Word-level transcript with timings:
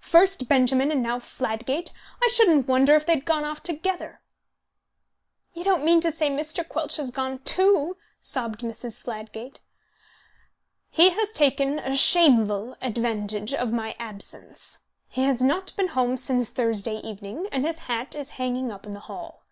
First 0.00 0.48
Benjamin, 0.48 0.90
and 0.90 1.02
now 1.02 1.18
Fladgate! 1.18 1.92
I 2.24 2.28
shouldn't 2.28 2.66
wonder 2.66 2.94
if 2.94 3.04
they 3.04 3.12
had 3.12 3.26
gone 3.26 3.44
off 3.44 3.62
together." 3.62 4.22
"You 5.52 5.64
don't 5.64 5.84
mean 5.84 6.00
to 6.00 6.10
say 6.10 6.30
Mr. 6.30 6.66
Quelch 6.66 6.96
has 6.96 7.10
gone 7.10 7.40
too?" 7.40 7.98
sobbed 8.18 8.60
Mrs. 8.60 8.98
Fladgate. 8.98 9.60
"He 10.88 11.10
has 11.10 11.30
taken 11.30 11.78
a 11.78 11.94
shameful 11.94 12.74
advantage 12.80 13.52
of 13.52 13.70
my 13.70 13.94
absence. 13.98 14.78
He 15.10 15.24
has 15.24 15.42
not 15.42 15.76
been 15.76 15.88
home 15.88 16.16
since 16.16 16.48
Thursday 16.48 16.96
evening, 17.00 17.46
and 17.52 17.66
his 17.66 17.80
hat 17.80 18.14
is 18.14 18.30
hanging 18.40 18.72
up 18.72 18.86
in 18.86 18.94
the 18.94 19.00
hall." 19.00 19.44